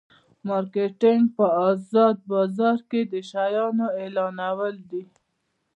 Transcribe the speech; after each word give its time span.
مارکیټینګ 0.47 1.23
په 1.37 1.45
ازاد 1.67 2.17
بازار 2.31 2.79
کې 2.89 3.01
د 3.11 3.13
شیانو 3.29 3.87
اعلانول 4.01 4.75
دي. 4.89 5.03